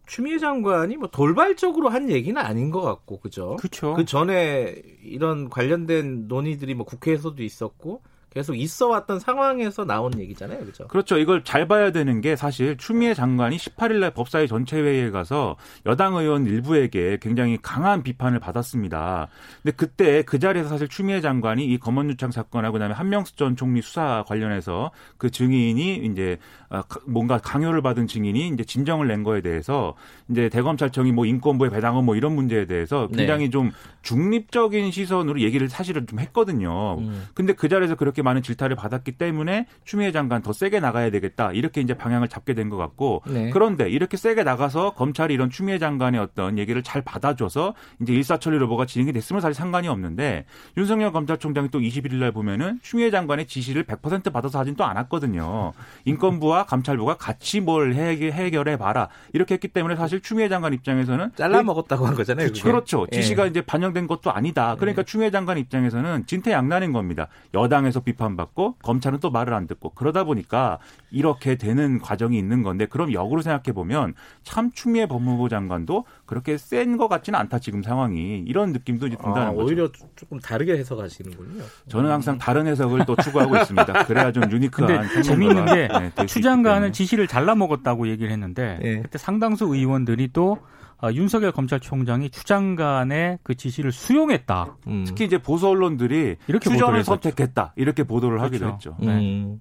추미애 0.06 0.38
장관이 0.38 0.96
뭐 0.98 1.08
돌발적으로 1.08 1.88
한 1.88 2.10
얘기는 2.10 2.40
아닌 2.40 2.70
것 2.70 2.80
같고 2.82 3.18
그죠? 3.18 3.56
그렇죠. 3.56 3.94
그 3.94 4.04
전에 4.04 4.76
이런 5.02 5.48
관련된 5.50 6.28
논의들이 6.28 6.74
뭐 6.74 6.86
국회에서도 6.86 7.42
있었고 7.42 8.02
계속 8.36 8.54
있어 8.54 8.88
왔던 8.88 9.18
상황에서 9.18 9.86
나온 9.86 10.20
얘기잖아요. 10.20 10.58
그렇죠? 10.58 10.86
그렇죠. 10.88 11.16
이걸 11.16 11.42
잘 11.42 11.66
봐야 11.66 11.90
되는 11.90 12.20
게 12.20 12.36
사실 12.36 12.76
추미애 12.76 13.14
장관이 13.14 13.56
18일 13.56 13.94
날 13.94 14.10
법사위 14.10 14.46
전체 14.46 14.78
회의에 14.78 15.10
가서 15.10 15.56
여당 15.86 16.16
의원 16.16 16.44
일부에게 16.44 17.16
굉장히 17.22 17.56
강한 17.62 18.02
비판을 18.02 18.38
받았습니다. 18.38 19.28
근데 19.62 19.74
그때 19.74 20.22
그 20.22 20.38
자리에서 20.38 20.68
사실 20.68 20.86
추미애 20.86 21.22
장관이 21.22 21.64
이 21.64 21.78
검언유착 21.78 22.34
사건하고 22.34 22.74
그다음에 22.74 22.92
한명수 22.92 23.36
전 23.36 23.56
총리 23.56 23.80
수사 23.80 24.22
관련해서 24.28 24.90
그 25.16 25.30
증인이 25.30 26.04
이제 26.04 26.36
아, 26.68 26.82
뭔가 27.06 27.38
강요를 27.38 27.80
받은 27.80 28.06
증인이 28.06 28.48
이제 28.48 28.64
진정을 28.64 29.06
낸 29.06 29.22
거에 29.22 29.40
대해서 29.40 29.94
이제 30.28 30.50
대검찰청이 30.50 31.10
뭐 31.12 31.24
인권부에 31.24 31.70
배당원 31.70 32.04
뭐 32.04 32.16
이런 32.16 32.34
문제에 32.34 32.66
대해서 32.66 33.08
굉장히 33.08 33.44
네. 33.44 33.50
좀 33.50 33.70
중립적인 34.02 34.90
시선으로 34.90 35.40
얘기를 35.40 35.68
사실은 35.68 36.06
좀 36.06 36.18
했거든요. 36.18 36.98
음. 36.98 37.26
근데 37.34 37.54
그 37.54 37.68
자리에서 37.68 37.94
그렇게 37.94 38.22
많은 38.26 38.42
질타를 38.42 38.76
받았기 38.76 39.12
때문에 39.12 39.66
추미애 39.86 40.12
장관 40.12 40.42
더 40.42 40.52
세게 40.52 40.80
나가야 40.80 41.10
되겠다 41.10 41.52
이렇게 41.52 41.80
이제 41.80 41.94
방향을 41.94 42.28
잡게 42.28 42.52
된 42.52 42.66
것 42.68 42.76
같고 42.76 43.22
네. 43.28 43.50
그런데 43.50 43.88
이렇게 43.88 44.16
세게 44.16 44.42
나가서 44.42 44.94
검찰이 44.94 45.32
이런 45.32 45.50
추미애 45.50 45.78
장관의 45.78 46.20
어떤 46.20 46.58
얘기를 46.58 46.82
잘 46.82 47.00
받아줘서 47.02 47.74
이제 48.00 48.12
일사천리로 48.12 48.66
뭐가 48.66 48.86
진행이 48.86 49.12
됐으면 49.12 49.40
사실 49.40 49.54
상관이 49.54 49.86
없는데 49.86 50.46
윤석열 50.76 51.12
검찰총장이 51.12 51.70
또 51.70 51.78
21일 51.78 52.16
날 52.16 52.32
보면은 52.32 52.80
추미애 52.82 53.10
장관의 53.10 53.46
지시를 53.46 53.84
100% 53.84 54.32
받아서 54.32 54.58
하진 54.58 54.74
또 54.74 54.84
않았거든요. 54.84 55.72
인권부와 56.04 56.66
감찰부가 56.66 57.16
같이 57.16 57.60
뭘 57.60 57.94
해결해 57.94 58.76
봐라 58.76 59.08
이렇게 59.32 59.54
했기 59.54 59.68
때문에 59.68 59.96
사실 59.96 60.20
추미애 60.20 60.48
장관 60.48 60.72
입장에서는 60.74 61.32
잘라 61.36 61.62
먹었다고 61.62 62.06
한 62.06 62.14
거잖아요. 62.14 62.48
그게. 62.48 62.62
그렇죠. 62.62 63.06
지시가 63.12 63.44
예. 63.44 63.48
이제 63.48 63.60
반영된 63.60 64.06
것도 64.06 64.32
아니다. 64.32 64.76
그러니까 64.78 65.00
예. 65.00 65.04
추미애 65.04 65.30
장관 65.30 65.58
입장에서는 65.58 66.26
진퇴양난인 66.26 66.92
겁니다. 66.92 67.28
여당에서 67.54 68.00
비판 68.06 68.36
비판받고 68.36 68.76
검찰은 68.82 69.18
또 69.20 69.30
말을 69.30 69.52
안 69.52 69.66
듣고 69.66 69.90
그러다 69.90 70.24
보니까 70.24 70.78
이렇게 71.10 71.56
되는 71.56 71.98
과정이 71.98 72.38
있는 72.38 72.62
건데 72.62 72.86
그럼 72.86 73.12
역으로 73.12 73.42
생각해 73.42 73.74
보면 73.74 74.14
참 74.44 74.70
추미애 74.72 75.06
법무부 75.06 75.48
장관도 75.48 76.04
그렇게 76.24 76.56
센 76.56 76.96
것 76.96 77.08
같지는 77.08 77.38
않다 77.40 77.58
지금 77.58 77.82
상황이 77.82 78.38
이런 78.46 78.72
느낌도 78.72 79.08
이제 79.08 79.16
든다는 79.16 79.48
아, 79.48 79.52
거죠. 79.52 79.66
오히려 79.66 79.88
조금 80.14 80.38
다르게 80.38 80.78
해석하시는군요. 80.78 81.62
저는 81.88 82.10
항상 82.10 82.38
다른 82.38 82.66
해석을 82.68 83.04
또 83.04 83.16
추구하고 83.16 83.54
있습니다. 83.58 84.04
그래야 84.04 84.32
좀 84.32 84.50
유니크한. 84.50 85.08
근데 85.08 85.22
재미있는 85.22 85.66
게 85.66 85.88
네, 86.16 86.26
추 86.26 86.40
장관은 86.40 86.92
지시를 86.92 87.26
잘라 87.26 87.54
먹었다고 87.56 88.08
얘기를 88.08 88.30
했는데 88.30 88.78
네. 88.80 89.02
그때 89.02 89.18
상당수 89.18 89.66
의원들이 89.66 90.30
또 90.32 90.58
어, 91.02 91.10
윤석열 91.12 91.52
검찰총장이 91.52 92.30
추 92.30 92.44
장관의 92.44 93.38
그 93.42 93.54
지시를 93.54 93.92
수용했다. 93.92 94.76
음. 94.86 95.04
특히 95.06 95.24
이제 95.24 95.38
보수 95.38 95.68
언론들이 95.68 96.36
이렇게 96.46 96.70
추정을 96.70 97.04
선택했다 97.04 97.74
이렇게 97.76 98.04
보도를 98.04 98.38
그렇죠. 98.38 98.46
하기도 98.46 98.72
했죠. 98.72 98.96
네. 99.00 99.18
음. 99.18 99.60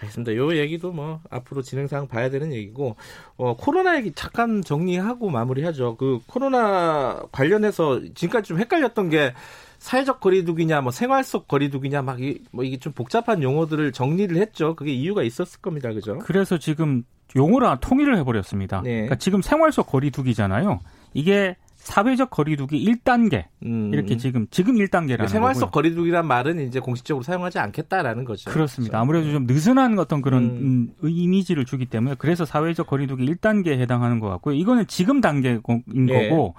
알겠습니다. 0.00 0.36
요 0.36 0.56
얘기도 0.56 0.92
뭐 0.92 1.20
앞으로 1.30 1.62
진행상 1.62 2.06
봐야 2.08 2.30
되는 2.30 2.52
얘기고 2.52 2.96
어, 3.36 3.56
코로나 3.56 3.96
얘기 3.96 4.12
잠깐 4.14 4.62
정리하고 4.62 5.30
마무리하죠. 5.30 5.96
그 5.96 6.20
코로나 6.26 7.22
관련해서 7.32 8.00
지금까지 8.14 8.48
좀 8.48 8.58
헷갈렸던 8.58 9.10
게 9.10 9.34
사회적 9.78 10.20
거리두기냐, 10.20 10.80
뭐 10.80 10.90
생활 10.90 11.22
속 11.22 11.46
거리두기냐, 11.46 12.02
막 12.02 12.20
이, 12.20 12.42
뭐 12.50 12.64
이게 12.64 12.78
좀 12.78 12.92
복잡한 12.92 13.42
용어들을 13.42 13.92
정리를 13.92 14.36
했죠. 14.36 14.74
그게 14.74 14.92
이유가 14.92 15.22
있었을 15.22 15.60
겁니다, 15.60 15.92
그죠? 15.92 16.18
그래서 16.18 16.58
지금 16.58 17.04
용어를 17.36 17.76
통일을 17.80 18.16
해버렸습니다. 18.18 18.82
네. 18.82 18.92
그러니까 18.92 19.16
지금 19.16 19.42
생활 19.42 19.72
속 19.72 19.86
거리두기잖아요. 19.86 20.80
이게 21.14 21.56
사회적 21.88 22.30
거리두기 22.30 22.84
1단계 22.84 23.44
음. 23.64 23.90
이렇게 23.94 24.16
지금 24.16 24.46
지금 24.50 24.74
1단계라는 24.74 25.28
생활 25.28 25.54
속 25.54 25.70
거리두기란 25.70 26.26
말은 26.26 26.60
이제 26.60 26.80
공식적으로 26.80 27.22
사용하지 27.22 27.60
않겠다라는 27.60 28.24
거죠. 28.24 28.50
그렇습니다. 28.50 28.92
그렇죠. 28.92 29.02
아무래도 29.02 29.30
좀 29.30 29.46
느슨한 29.46 29.98
어떤 29.98 30.20
그런 30.20 30.42
음. 30.42 30.92
음 31.02 31.08
이미지를 31.08 31.64
주기 31.64 31.86
때문에 31.86 32.16
그래서 32.18 32.44
사회적 32.44 32.88
거리두기 32.88 33.24
1단계에 33.26 33.78
해당하는 33.78 34.20
것 34.20 34.28
같고요. 34.28 34.54
이거는 34.56 34.86
지금 34.86 35.20
단계인 35.20 35.62
네. 35.86 36.28
거고 36.28 36.54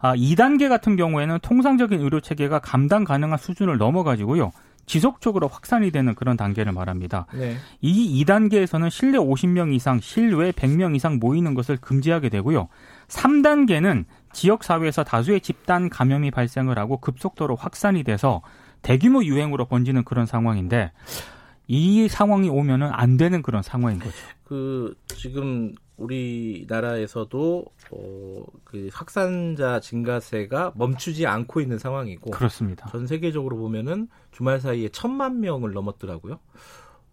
아, 0.00 0.14
2단계 0.14 0.68
같은 0.68 0.96
경우에는 0.96 1.38
통상적인 1.40 2.00
의료 2.00 2.20
체계가 2.20 2.58
감당 2.58 3.04
가능한 3.04 3.38
수준을 3.38 3.78
넘어 3.78 4.02
가지고요. 4.02 4.52
지속적으로 4.86 5.48
확산이 5.48 5.90
되는 5.90 6.14
그런 6.14 6.36
단계를 6.36 6.72
말합니다. 6.72 7.26
네. 7.32 7.56
이 7.80 8.24
2단계에서는 8.24 8.90
실내 8.90 9.18
50명 9.18 9.74
이상, 9.74 10.00
실외 10.00 10.52
100명 10.52 10.94
이상 10.96 11.18
모이는 11.18 11.54
것을 11.54 11.76
금지하게 11.76 12.28
되고요. 12.28 12.68
3단계는 13.08 14.04
지역 14.32 14.64
사회에서 14.64 15.04
다수의 15.04 15.40
집단 15.40 15.88
감염이 15.88 16.30
발생을 16.30 16.78
하고 16.78 16.98
급속도로 16.98 17.56
확산이 17.56 18.02
돼서 18.02 18.42
대규모 18.82 19.24
유행으로 19.24 19.64
번지는 19.66 20.04
그런 20.04 20.26
상황인데 20.26 20.92
이 21.66 22.08
상황이 22.08 22.48
오면은 22.48 22.90
안 22.92 23.16
되는 23.16 23.42
그런 23.42 23.62
상황인 23.62 23.98
거죠. 23.98 24.14
그 24.44 24.94
지금 25.08 25.74
우리나라에서도 25.96 27.64
어, 27.92 28.44
그 28.64 28.88
확산자 28.92 29.80
증가세가 29.80 30.72
멈추지 30.76 31.26
않고 31.26 31.60
있는 31.60 31.78
상황이고 31.78 32.30
그렇습니다. 32.30 32.88
전 32.88 33.06
세계적으로 33.06 33.56
보면은 33.56 34.08
주말 34.32 34.60
사이에 34.60 34.88
천만 34.88 35.40
명을 35.40 35.72
넘었더라고요. 35.72 36.38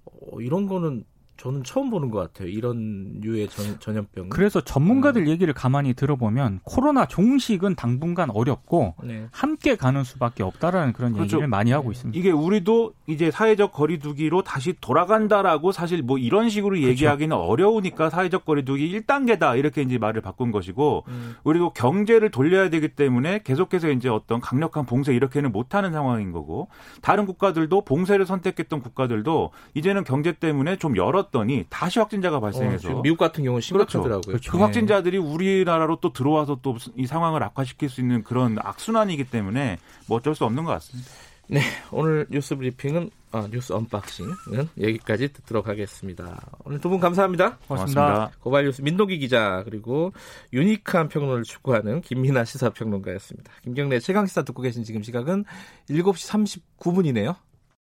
어, 0.05 0.41
이런 0.41 0.67
거는 0.67 1.05
저는 1.41 1.63
처음 1.63 1.89
보는 1.89 2.11
것 2.11 2.19
같아요. 2.19 2.49
이런 2.49 3.19
류의 3.19 3.47
전,염병 3.79 4.29
그래서 4.29 4.61
전문가들 4.61 5.23
음. 5.23 5.27
얘기를 5.27 5.55
가만히 5.55 5.95
들어보면 5.95 6.59
코로나 6.63 7.07
종식은 7.07 7.73
당분간 7.73 8.29
어렵고 8.29 8.93
네. 9.03 9.25
함께 9.31 9.75
가는 9.75 10.03
수밖에 10.03 10.43
없다라는 10.43 10.93
그런 10.93 11.13
그렇죠. 11.13 11.37
얘기를 11.37 11.47
많이 11.47 11.71
하고 11.71 11.91
있습니다. 11.91 12.15
이게 12.19 12.29
우리도 12.29 12.93
이제 13.07 13.31
사회적 13.31 13.73
거리두기로 13.73 14.43
다시 14.43 14.75
돌아간다라고 14.79 15.71
사실 15.71 16.03
뭐 16.03 16.19
이런 16.19 16.47
식으로 16.47 16.75
그렇죠. 16.75 16.89
얘기하기는 16.89 17.35
어려우니까 17.35 18.11
사회적 18.11 18.45
거리두기 18.45 18.95
1단계다 18.99 19.57
이렇게 19.57 19.81
이제 19.81 19.97
말을 19.97 20.21
바꾼 20.21 20.51
것이고 20.51 21.05
음. 21.07 21.35
그리고 21.43 21.73
경제를 21.73 22.29
돌려야 22.29 22.69
되기 22.69 22.89
때문에 22.89 23.41
계속해서 23.43 23.89
이제 23.89 24.09
어떤 24.09 24.41
강력한 24.41 24.85
봉쇄 24.85 25.11
이렇게는 25.11 25.51
못하는 25.51 25.91
상황인 25.91 26.31
거고 26.31 26.67
다른 27.01 27.25
국가들도 27.25 27.83
봉쇄를 27.83 28.27
선택했던 28.27 28.83
국가들도 28.83 29.49
이제는 29.73 30.03
경제 30.03 30.33
때문에 30.33 30.75
좀 30.75 30.95
열었 30.95 31.30
있었더니 31.31 31.65
다시 31.69 31.99
확진자가 31.99 32.39
발생해서 32.39 32.97
어, 32.97 33.01
미국 33.01 33.17
같은 33.17 33.43
경우 33.43 33.59
심각하더라고요. 33.59 34.21
그렇죠. 34.21 34.27
그렇죠. 34.31 34.51
그 34.51 34.57
확진자들이 34.59 35.17
우리나라로 35.17 35.97
또 36.01 36.13
들어와서 36.13 36.59
또 36.61 36.75
이 36.95 37.05
상황을 37.05 37.41
악화시킬 37.43 37.89
수 37.89 38.01
있는 38.01 38.23
그런 38.23 38.57
악순환이기 38.59 39.25
때문에 39.25 39.77
뭐 40.07 40.17
어쩔 40.17 40.33
수 40.35 40.45
없는 40.45 40.63
것 40.63 40.71
같습니다. 40.73 41.09
네, 41.47 41.61
오늘 41.91 42.25
뉴스 42.31 42.55
브리핑은 42.55 43.09
아, 43.31 43.47
뉴스 43.51 43.71
unboxing은 43.73 44.33
여기까지 44.79 45.31
듣도록 45.33 45.67
하겠습니다. 45.67 46.41
오늘 46.65 46.79
두 46.79 46.89
분 46.89 46.99
감사합니다. 46.99 47.57
고맙습니다. 47.67 48.01
고맙습니다. 48.05 48.37
고발 48.41 48.63
뉴스 48.65 48.81
민동기 48.81 49.19
기자 49.19 49.61
그리고 49.63 50.11
유니크한 50.53 51.07
평론을 51.09 51.43
추구하는 51.43 52.01
김민하 52.01 52.45
시사평론가였습니다. 52.45 53.51
김경래 53.63 53.99
최강 53.99 54.25
시사 54.25 54.43
듣고 54.43 54.61
계신 54.61 54.83
지금 54.83 55.03
시각은 55.03 55.45
7시 55.89 56.57
39분이네요. 56.79 57.35